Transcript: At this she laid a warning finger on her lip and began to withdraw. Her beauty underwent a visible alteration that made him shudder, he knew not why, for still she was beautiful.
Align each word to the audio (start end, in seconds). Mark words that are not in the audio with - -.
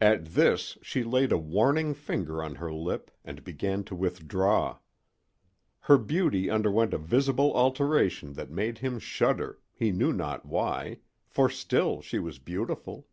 At 0.00 0.24
this 0.32 0.78
she 0.80 1.04
laid 1.04 1.30
a 1.30 1.36
warning 1.36 1.92
finger 1.92 2.42
on 2.42 2.54
her 2.54 2.72
lip 2.72 3.10
and 3.22 3.44
began 3.44 3.84
to 3.84 3.94
withdraw. 3.94 4.78
Her 5.80 5.98
beauty 5.98 6.48
underwent 6.48 6.94
a 6.94 6.98
visible 6.98 7.52
alteration 7.52 8.32
that 8.32 8.50
made 8.50 8.78
him 8.78 8.98
shudder, 8.98 9.58
he 9.74 9.92
knew 9.92 10.10
not 10.14 10.46
why, 10.46 11.00
for 11.26 11.50
still 11.50 12.00
she 12.00 12.18
was 12.18 12.38
beautiful. 12.38 13.08